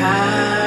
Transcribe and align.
child. 0.00 0.59